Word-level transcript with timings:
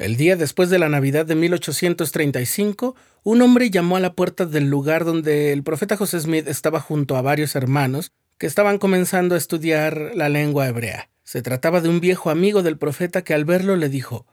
El 0.00 0.16
día 0.16 0.34
después 0.34 0.70
de 0.70 0.78
la 0.78 0.88
Navidad 0.88 1.26
de 1.26 1.34
1835, 1.34 2.96
un 3.22 3.42
hombre 3.42 3.68
llamó 3.68 3.96
a 3.96 4.00
la 4.00 4.14
puerta 4.14 4.46
del 4.46 4.70
lugar 4.70 5.04
donde 5.04 5.52
el 5.52 5.62
profeta 5.62 5.98
José 5.98 6.18
Smith 6.20 6.48
estaba 6.48 6.80
junto 6.80 7.18
a 7.18 7.22
varios 7.22 7.54
hermanos 7.54 8.10
que 8.38 8.46
estaban 8.46 8.78
comenzando 8.78 9.34
a 9.34 9.38
estudiar 9.38 10.12
la 10.14 10.30
lengua 10.30 10.66
hebrea. 10.66 11.10
Se 11.22 11.42
trataba 11.42 11.82
de 11.82 11.90
un 11.90 12.00
viejo 12.00 12.30
amigo 12.30 12.62
del 12.62 12.78
profeta 12.78 13.22
que 13.22 13.34
al 13.34 13.44
verlo 13.44 13.76
le 13.76 13.90
dijo, 13.90 14.24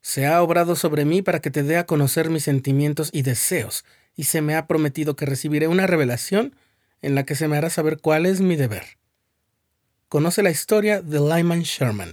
Se 0.00 0.26
ha 0.26 0.40
obrado 0.40 0.76
sobre 0.76 1.04
mí 1.04 1.22
para 1.22 1.40
que 1.40 1.50
te 1.50 1.64
dé 1.64 1.76
a 1.76 1.86
conocer 1.86 2.30
mis 2.30 2.44
sentimientos 2.44 3.10
y 3.12 3.22
deseos, 3.22 3.84
y 4.14 4.24
se 4.24 4.42
me 4.42 4.54
ha 4.54 4.68
prometido 4.68 5.16
que 5.16 5.26
recibiré 5.26 5.66
una 5.66 5.88
revelación 5.88 6.54
en 7.02 7.16
la 7.16 7.24
que 7.24 7.34
se 7.34 7.48
me 7.48 7.56
hará 7.56 7.68
saber 7.68 7.98
cuál 8.00 8.26
es 8.26 8.40
mi 8.40 8.54
deber. 8.54 8.84
Conoce 10.08 10.44
la 10.44 10.50
historia 10.52 11.02
de 11.02 11.18
Lyman 11.18 11.62
Sherman. 11.62 12.12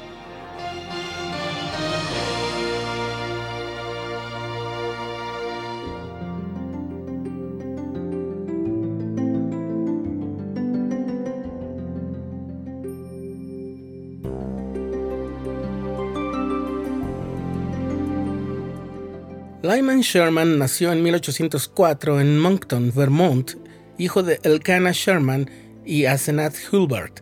Lyman 19.63 20.01
Sherman 20.01 20.57
nació 20.57 20.91
en 20.91 21.03
1804 21.03 22.19
en 22.19 22.39
Moncton, 22.39 22.91
Vermont, 22.95 23.51
hijo 23.99 24.23
de 24.23 24.39
Elkanah 24.41 24.91
Sherman 24.91 25.51
y 25.85 26.05
Asenath 26.05 26.55
Hulbert. 26.71 27.19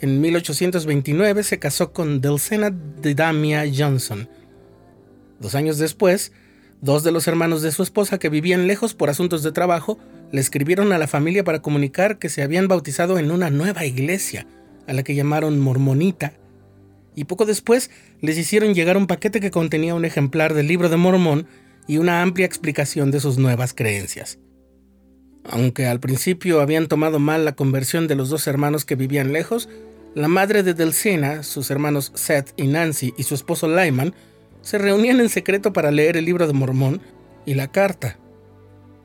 En 0.00 0.20
1829 0.20 1.44
se 1.44 1.60
casó 1.60 1.92
con 1.92 2.20
Delcena 2.20 2.70
Didamia 2.70 3.64
Johnson. 3.72 4.28
Dos 5.38 5.54
años 5.54 5.78
después, 5.78 6.32
dos 6.80 7.04
de 7.04 7.12
los 7.12 7.28
hermanos 7.28 7.62
de 7.62 7.70
su 7.70 7.84
esposa 7.84 8.18
que 8.18 8.28
vivían 8.28 8.66
lejos 8.66 8.94
por 8.94 9.08
asuntos 9.08 9.44
de 9.44 9.52
trabajo 9.52 10.00
le 10.32 10.40
escribieron 10.40 10.92
a 10.92 10.98
la 10.98 11.06
familia 11.06 11.44
para 11.44 11.62
comunicar 11.62 12.18
que 12.18 12.28
se 12.28 12.42
habían 12.42 12.66
bautizado 12.66 13.20
en 13.20 13.30
una 13.30 13.48
nueva 13.50 13.84
iglesia, 13.84 14.48
a 14.88 14.92
la 14.92 15.04
que 15.04 15.14
llamaron 15.14 15.60
Mormonita, 15.60 16.32
y 17.16 17.24
poco 17.24 17.46
después 17.46 17.90
les 18.20 18.38
hicieron 18.38 18.74
llegar 18.74 18.96
un 18.96 19.08
paquete 19.08 19.40
que 19.40 19.50
contenía 19.50 19.96
un 19.96 20.04
ejemplar 20.04 20.54
del 20.54 20.68
libro 20.68 20.88
de 20.88 20.96
Mormón 20.96 21.48
y 21.88 21.96
una 21.98 22.22
amplia 22.22 22.46
explicación 22.46 23.10
de 23.10 23.18
sus 23.18 23.38
nuevas 23.38 23.74
creencias. 23.74 24.38
Aunque 25.44 25.86
al 25.86 25.98
principio 25.98 26.60
habían 26.60 26.86
tomado 26.86 27.18
mal 27.18 27.44
la 27.44 27.56
conversión 27.56 28.06
de 28.06 28.16
los 28.16 28.28
dos 28.28 28.46
hermanos 28.46 28.84
que 28.84 28.96
vivían 28.96 29.32
lejos, 29.32 29.68
la 30.14 30.28
madre 30.28 30.62
de 30.62 30.74
Delcena, 30.74 31.42
sus 31.42 31.70
hermanos 31.70 32.12
Seth 32.14 32.52
y 32.56 32.66
Nancy 32.66 33.14
y 33.16 33.22
su 33.22 33.34
esposo 33.34 33.68
Lyman 33.68 34.14
se 34.60 34.78
reunían 34.78 35.20
en 35.20 35.28
secreto 35.28 35.72
para 35.72 35.90
leer 35.90 36.16
el 36.16 36.24
libro 36.24 36.46
de 36.46 36.52
Mormón 36.52 37.00
y 37.46 37.54
la 37.54 37.68
carta. 37.68 38.18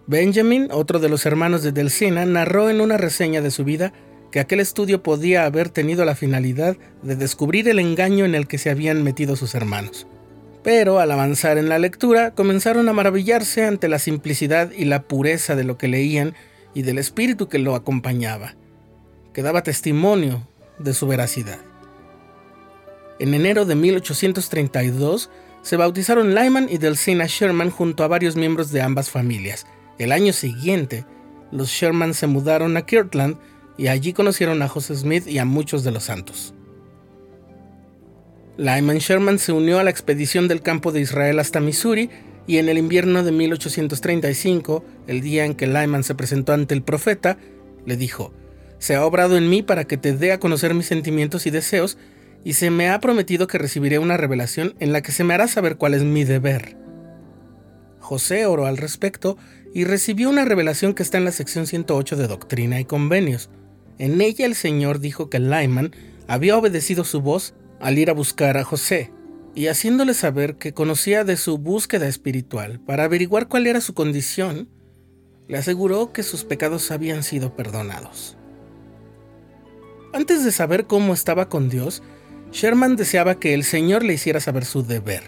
Benjamin, 0.07 0.67
otro 0.71 0.99
de 0.99 1.09
los 1.09 1.25
hermanos 1.25 1.63
de 1.63 1.71
Delcena, 1.71 2.25
narró 2.25 2.69
en 2.69 2.81
una 2.81 2.97
reseña 2.97 3.41
de 3.41 3.51
su 3.51 3.63
vida 3.63 3.93
que 4.31 4.39
aquel 4.39 4.59
estudio 4.59 5.03
podía 5.03 5.45
haber 5.45 5.69
tenido 5.69 6.05
la 6.05 6.15
finalidad 6.15 6.77
de 7.03 7.15
descubrir 7.15 7.67
el 7.67 7.79
engaño 7.79 8.25
en 8.25 8.33
el 8.33 8.47
que 8.47 8.57
se 8.57 8.69
habían 8.69 9.03
metido 9.03 9.35
sus 9.35 9.55
hermanos. 9.55 10.07
Pero 10.63 10.99
al 10.99 11.11
avanzar 11.11 11.57
en 11.57 11.69
la 11.69 11.79
lectura 11.79 12.31
comenzaron 12.31 12.87
a 12.87 12.93
maravillarse 12.93 13.65
ante 13.65 13.87
la 13.87 13.99
simplicidad 13.99 14.71
y 14.71 14.85
la 14.85 15.03
pureza 15.03 15.55
de 15.55 15.63
lo 15.63 15.77
que 15.77 15.87
leían 15.87 16.33
y 16.73 16.83
del 16.83 16.97
espíritu 16.97 17.49
que 17.49 17.59
lo 17.59 17.75
acompañaba, 17.75 18.55
que 19.33 19.41
daba 19.41 19.63
testimonio 19.63 20.47
de 20.79 20.93
su 20.93 21.07
veracidad. 21.07 21.59
En 23.19 23.33
enero 23.33 23.65
de 23.65 23.75
1832 23.75 25.29
se 25.61 25.77
bautizaron 25.77 26.33
Lyman 26.33 26.67
y 26.69 26.77
Delcina 26.77 27.25
Sherman 27.27 27.69
junto 27.69 28.03
a 28.03 28.07
varios 28.07 28.35
miembros 28.35 28.71
de 28.71 28.81
ambas 28.81 29.09
familias. 29.09 29.67
El 29.99 30.11
año 30.11 30.33
siguiente, 30.33 31.05
los 31.51 31.69
Sherman 31.69 32.13
se 32.13 32.27
mudaron 32.27 32.77
a 32.77 32.85
Kirtland 32.85 33.37
y 33.81 33.87
allí 33.87 34.13
conocieron 34.13 34.61
a 34.61 34.67
José 34.67 34.95
Smith 34.95 35.25
y 35.25 35.39
a 35.39 35.45
muchos 35.45 35.83
de 35.83 35.89
los 35.89 36.03
santos. 36.03 36.53
Lyman 38.55 38.99
Sherman 38.99 39.39
se 39.39 39.53
unió 39.53 39.79
a 39.79 39.83
la 39.83 39.89
expedición 39.89 40.47
del 40.47 40.61
campo 40.61 40.91
de 40.91 41.01
Israel 41.01 41.39
hasta 41.39 41.59
Missouri 41.59 42.11
y 42.45 42.57
en 42.57 42.69
el 42.69 42.77
invierno 42.77 43.23
de 43.23 43.31
1835, 43.31 44.85
el 45.07 45.21
día 45.21 45.45
en 45.45 45.55
que 45.55 45.65
Lyman 45.65 46.03
se 46.03 46.13
presentó 46.13 46.53
ante 46.53 46.75
el 46.75 46.83
profeta, 46.83 47.39
le 47.87 47.97
dijo, 47.97 48.31
Se 48.77 48.93
ha 48.93 49.03
obrado 49.03 49.35
en 49.35 49.49
mí 49.49 49.63
para 49.63 49.85
que 49.85 49.97
te 49.97 50.13
dé 50.13 50.31
a 50.31 50.39
conocer 50.39 50.75
mis 50.75 50.85
sentimientos 50.85 51.47
y 51.47 51.49
deseos, 51.49 51.97
y 52.43 52.53
se 52.53 52.69
me 52.69 52.87
ha 52.87 52.99
prometido 52.99 53.47
que 53.47 53.57
recibiré 53.57 53.97
una 53.97 54.15
revelación 54.15 54.75
en 54.79 54.93
la 54.93 55.01
que 55.01 55.11
se 55.11 55.23
me 55.23 55.33
hará 55.33 55.47
saber 55.47 55.77
cuál 55.77 55.95
es 55.95 56.03
mi 56.03 56.23
deber. 56.23 56.77
José 57.97 58.45
oró 58.45 58.67
al 58.67 58.77
respecto 58.77 59.37
y 59.73 59.85
recibió 59.85 60.29
una 60.29 60.45
revelación 60.45 60.93
que 60.93 61.01
está 61.01 61.17
en 61.17 61.25
la 61.25 61.31
sección 61.31 61.65
108 61.65 62.15
de 62.15 62.27
Doctrina 62.27 62.79
y 62.79 62.85
Convenios. 62.85 63.49
En 64.01 64.19
ella 64.19 64.47
el 64.47 64.55
Señor 64.55 64.99
dijo 64.99 65.29
que 65.29 65.39
Lyman 65.39 65.91
había 66.27 66.57
obedecido 66.57 67.03
su 67.03 67.21
voz 67.21 67.53
al 67.79 67.99
ir 67.99 68.09
a 68.09 68.15
buscar 68.15 68.57
a 68.57 68.63
José, 68.63 69.11
y 69.53 69.67
haciéndole 69.67 70.15
saber 70.15 70.55
que 70.55 70.73
conocía 70.73 71.23
de 71.23 71.37
su 71.37 71.59
búsqueda 71.59 72.07
espiritual 72.07 72.79
para 72.79 73.03
averiguar 73.03 73.47
cuál 73.47 73.67
era 73.67 73.79
su 73.79 73.93
condición, 73.93 74.69
le 75.47 75.59
aseguró 75.59 76.13
que 76.13 76.23
sus 76.23 76.45
pecados 76.45 76.89
habían 76.89 77.21
sido 77.21 77.55
perdonados. 77.55 78.37
Antes 80.13 80.43
de 80.43 80.51
saber 80.51 80.87
cómo 80.87 81.13
estaba 81.13 81.47
con 81.47 81.69
Dios, 81.69 82.01
Sherman 82.51 82.95
deseaba 82.95 83.39
que 83.39 83.53
el 83.53 83.63
Señor 83.63 84.03
le 84.03 84.13
hiciera 84.13 84.39
saber 84.39 84.65
su 84.65 84.81
deber. 84.81 85.21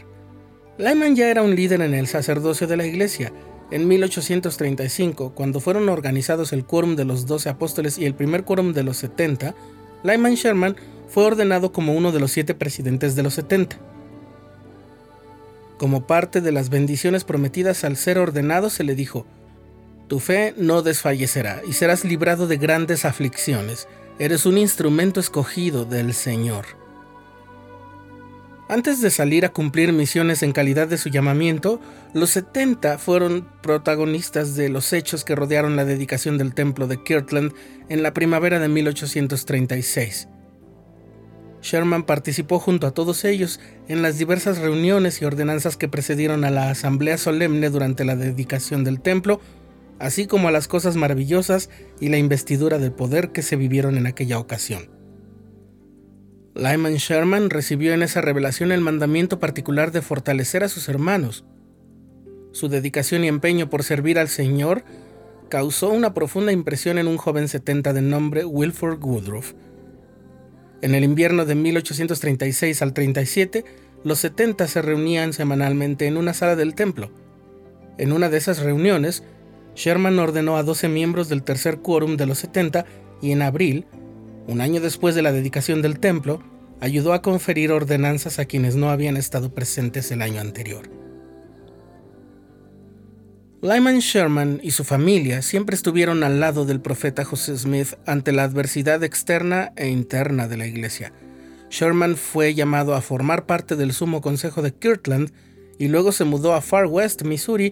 Lyman 0.79 1.15
ya 1.15 1.29
era 1.29 1.43
un 1.43 1.55
líder 1.55 1.81
en 1.81 1.93
el 1.93 2.07
sacerdocio 2.07 2.65
de 2.65 2.77
la 2.77 2.87
iglesia 2.87 3.33
en 3.73 3.87
1835, 3.87 5.33
cuando 5.33 5.59
fueron 5.59 5.89
organizados 5.89 6.53
el 6.53 6.63
Quórum 6.63 6.95
de 6.95 7.05
los 7.05 7.25
Doce 7.25 7.49
Apóstoles 7.49 7.97
y 7.97 8.05
el 8.05 8.13
primer 8.13 8.43
Quórum 8.43 8.71
de 8.71 8.83
los 8.83 8.97
70, 8.97 9.55
Lyman 10.03 10.35
Sherman 10.35 10.75
fue 11.09 11.25
ordenado 11.25 11.71
como 11.71 11.95
uno 11.95 12.11
de 12.11 12.19
los 12.19 12.31
siete 12.31 12.53
presidentes 12.53 13.15
de 13.15 13.23
los 13.23 13.33
70. 13.33 13.79
Como 15.79 16.05
parte 16.05 16.39
de 16.39 16.51
las 16.51 16.69
bendiciones 16.69 17.23
prometidas 17.23 17.83
al 17.83 17.97
ser 17.97 18.19
ordenado, 18.19 18.69
se 18.69 18.83
le 18.83 18.93
dijo, 18.93 19.25
Tu 20.07 20.19
fe 20.19 20.53
no 20.55 20.83
desfallecerá 20.83 21.63
y 21.67 21.73
serás 21.73 22.05
librado 22.05 22.45
de 22.45 22.57
grandes 22.57 23.05
aflicciones. 23.05 23.87
Eres 24.19 24.45
un 24.45 24.59
instrumento 24.59 25.19
escogido 25.19 25.83
del 25.83 26.13
Señor. 26.13 26.82
Antes 28.73 29.01
de 29.01 29.11
salir 29.11 29.45
a 29.45 29.49
cumplir 29.49 29.93
misiones 29.93 30.41
en 30.41 30.51
calidad 30.51 30.87
de 30.87 30.97
su 30.97 31.09
llamamiento, 31.09 31.79
los 32.15 32.31
70 32.31 32.97
fueron 32.97 33.47
protagonistas 33.61 34.55
de 34.55 34.67
los 34.67 34.93
hechos 34.93 35.23
que 35.23 35.35
rodearon 35.35 35.75
la 35.75 35.85
dedicación 35.85 36.39
del 36.39 36.55
templo 36.55 36.87
de 36.87 37.03
Kirtland 37.03 37.53
en 37.89 38.01
la 38.01 38.15
primavera 38.15 38.57
de 38.57 38.69
1836. 38.69 40.27
Sherman 41.61 42.01
participó 42.01 42.57
junto 42.57 42.87
a 42.87 42.95
todos 42.95 43.25
ellos 43.25 43.59
en 43.87 44.01
las 44.01 44.17
diversas 44.17 44.57
reuniones 44.57 45.21
y 45.21 45.25
ordenanzas 45.25 45.77
que 45.77 45.87
precedieron 45.87 46.43
a 46.43 46.49
la 46.49 46.71
asamblea 46.71 47.19
solemne 47.19 47.69
durante 47.69 48.05
la 48.05 48.15
dedicación 48.15 48.83
del 48.83 49.01
templo, 49.01 49.39
así 49.99 50.25
como 50.25 50.47
a 50.47 50.51
las 50.51 50.67
cosas 50.67 50.95
maravillosas 50.95 51.69
y 51.99 52.09
la 52.09 52.17
investidura 52.17 52.79
de 52.79 52.89
poder 52.89 53.33
que 53.33 53.43
se 53.43 53.55
vivieron 53.55 53.99
en 53.99 54.07
aquella 54.07 54.39
ocasión. 54.39 55.02
Lyman 56.55 56.95
Sherman 56.95 57.49
recibió 57.49 57.93
en 57.93 58.03
esa 58.03 58.21
revelación 58.21 58.71
el 58.71 58.81
mandamiento 58.81 59.39
particular 59.39 59.91
de 59.91 60.03
fortalecer 60.03 60.63
a 60.63 60.69
sus 60.69 60.87
hermanos. 60.87 61.45
Su 62.51 62.69
dedicación 62.69 63.23
y 63.23 63.27
empeño 63.27 63.71
por 63.71 63.83
servir 63.83 64.19
al 64.19 64.27
Señor 64.27 64.83
causó 65.49 65.89
una 65.89 66.13
profunda 66.13 66.51
impresión 66.51 66.99
en 66.99 67.07
un 67.07 67.17
joven 67.17 67.47
70 67.47 67.93
de 67.93 68.01
nombre 68.03 68.45
Wilford 68.45 69.03
Woodruff. 69.03 69.53
En 70.83 70.93
el 70.93 71.03
invierno 71.03 71.45
de 71.45 71.55
1836 71.55 72.81
al 72.83 72.93
37, 72.93 73.65
los 74.03 74.19
70 74.19 74.67
se 74.67 74.81
reunían 74.83 75.33
semanalmente 75.33 76.05
en 76.05 76.17
una 76.17 76.35
sala 76.35 76.55
del 76.55 76.75
templo. 76.75 77.09
En 77.97 78.11
una 78.11 78.29
de 78.29 78.37
esas 78.37 78.59
reuniones, 78.59 79.23
Sherman 79.75 80.19
ordenó 80.19 80.57
a 80.57 80.63
12 80.63 80.87
miembros 80.87 81.29
del 81.29 81.41
tercer 81.41 81.79
quórum 81.79 82.15
de 82.15 82.27
los 82.27 82.37
70 82.37 82.85
y 83.23 83.31
en 83.31 83.41
abril 83.41 83.87
un 84.47 84.61
año 84.61 84.81
después 84.81 85.15
de 85.15 85.21
la 85.21 85.31
dedicación 85.31 85.81
del 85.81 85.99
templo, 85.99 86.41
ayudó 86.83 87.13
a 87.13 87.21
conferir 87.21 87.71
ordenanzas 87.71 88.39
a 88.39 88.45
quienes 88.45 88.75
no 88.75 88.89
habían 88.89 89.15
estado 89.15 89.53
presentes 89.53 90.11
el 90.11 90.21
año 90.21 90.41
anterior. 90.41 90.89
Lyman 93.61 93.99
Sherman 93.99 94.59
y 94.61 94.71
su 94.71 94.83
familia 94.83 95.41
siempre 95.43 95.77
estuvieron 95.77 96.23
al 96.23 96.41
lado 96.41 96.65
del 96.65 96.81
profeta 96.81 97.23
José 97.23 97.57
Smith 97.57 97.93
ante 98.05 98.33
la 98.33 98.43
adversidad 98.43 99.01
externa 99.01 99.71
e 99.77 99.87
interna 99.87 100.49
de 100.49 100.57
la 100.57 100.67
iglesia. 100.67 101.13
Sherman 101.69 102.17
fue 102.17 102.53
llamado 102.53 102.95
a 102.95 103.01
formar 103.01 103.45
parte 103.45 103.77
del 103.77 103.93
Sumo 103.93 104.19
Consejo 104.19 104.61
de 104.61 104.73
Kirtland 104.73 105.31
y 105.79 105.87
luego 105.87 106.11
se 106.11 106.25
mudó 106.25 106.53
a 106.53 106.59
Far 106.59 106.87
West, 106.87 107.23
Missouri, 107.23 107.71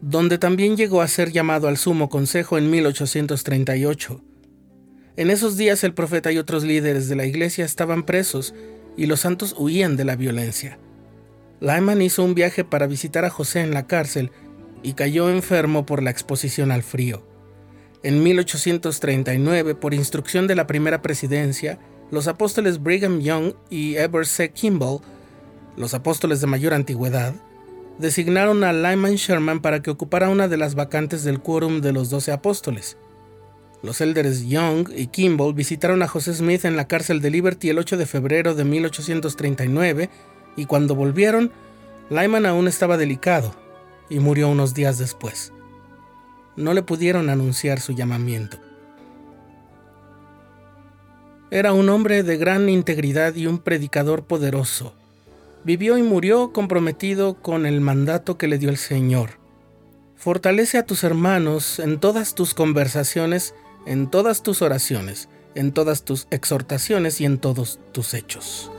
donde 0.00 0.38
también 0.38 0.76
llegó 0.76 1.02
a 1.02 1.08
ser 1.08 1.32
llamado 1.32 1.66
al 1.66 1.78
Sumo 1.78 2.08
Consejo 2.08 2.58
en 2.58 2.70
1838. 2.70 4.22
En 5.16 5.28
esos 5.28 5.58
días 5.58 5.84
el 5.84 5.92
profeta 5.92 6.32
y 6.32 6.38
otros 6.38 6.64
líderes 6.64 7.08
de 7.08 7.16
la 7.16 7.26
iglesia 7.26 7.66
estaban 7.66 8.04
presos 8.04 8.54
y 8.96 9.06
los 9.06 9.20
santos 9.20 9.54
huían 9.58 9.96
de 9.96 10.04
la 10.04 10.16
violencia. 10.16 10.78
Lyman 11.60 12.00
hizo 12.00 12.24
un 12.24 12.34
viaje 12.34 12.64
para 12.64 12.86
visitar 12.86 13.24
a 13.26 13.30
José 13.30 13.60
en 13.60 13.74
la 13.74 13.86
cárcel 13.86 14.30
y 14.82 14.94
cayó 14.94 15.28
enfermo 15.28 15.84
por 15.84 16.02
la 16.02 16.10
exposición 16.10 16.72
al 16.72 16.82
frío. 16.82 17.26
En 18.02 18.22
1839, 18.22 19.74
por 19.74 19.92
instrucción 19.92 20.46
de 20.46 20.56
la 20.56 20.66
primera 20.66 21.02
presidencia, 21.02 21.78
los 22.10 22.26
apóstoles 22.26 22.82
Brigham 22.82 23.20
Young 23.20 23.52
y 23.68 23.96
Eber 23.96 24.26
C. 24.26 24.50
Kimball, 24.50 25.00
los 25.76 25.92
apóstoles 25.92 26.40
de 26.40 26.46
mayor 26.46 26.72
antigüedad, 26.72 27.34
designaron 27.98 28.64
a 28.64 28.72
Lyman 28.72 29.16
Sherman 29.16 29.60
para 29.60 29.82
que 29.82 29.90
ocupara 29.90 30.30
una 30.30 30.48
de 30.48 30.56
las 30.56 30.74
vacantes 30.74 31.22
del 31.22 31.40
quórum 31.40 31.82
de 31.82 31.92
los 31.92 32.08
doce 32.08 32.32
apóstoles. 32.32 32.96
Los 33.82 34.00
élderes 34.00 34.46
Young 34.46 34.88
y 34.96 35.08
Kimball 35.08 35.54
visitaron 35.54 36.02
a 36.02 36.08
José 36.08 36.34
Smith 36.34 36.64
en 36.64 36.76
la 36.76 36.86
cárcel 36.86 37.20
de 37.20 37.30
Liberty 37.30 37.68
el 37.68 37.78
8 37.78 37.96
de 37.96 38.06
febrero 38.06 38.54
de 38.54 38.64
1839 38.64 40.08
y 40.56 40.66
cuando 40.66 40.94
volvieron, 40.94 41.50
Lyman 42.08 42.46
aún 42.46 42.68
estaba 42.68 42.96
delicado 42.96 43.54
y 44.08 44.20
murió 44.20 44.48
unos 44.48 44.74
días 44.74 44.98
después. 44.98 45.52
No 46.54 46.74
le 46.74 46.82
pudieron 46.82 47.28
anunciar 47.28 47.80
su 47.80 47.92
llamamiento. 47.92 48.58
Era 51.50 51.72
un 51.72 51.88
hombre 51.88 52.22
de 52.22 52.36
gran 52.36 52.68
integridad 52.68 53.34
y 53.34 53.46
un 53.46 53.58
predicador 53.58 54.24
poderoso. 54.24 54.94
Vivió 55.64 55.98
y 55.98 56.02
murió 56.02 56.52
comprometido 56.52 57.34
con 57.34 57.66
el 57.66 57.80
mandato 57.80 58.38
que 58.38 58.48
le 58.48 58.58
dio 58.58 58.70
el 58.70 58.76
Señor. 58.76 59.38
Fortalece 60.16 60.78
a 60.78 60.86
tus 60.86 61.04
hermanos 61.04 61.78
en 61.78 61.98
todas 61.98 62.34
tus 62.34 62.54
conversaciones 62.54 63.54
en 63.86 64.10
todas 64.10 64.42
tus 64.42 64.62
oraciones, 64.62 65.28
en 65.54 65.72
todas 65.72 66.04
tus 66.04 66.26
exhortaciones 66.30 67.20
y 67.20 67.24
en 67.24 67.38
todos 67.38 67.80
tus 67.92 68.14
hechos. 68.14 68.70